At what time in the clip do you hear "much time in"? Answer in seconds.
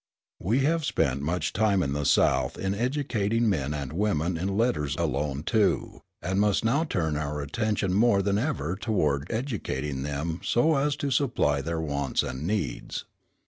1.21-1.93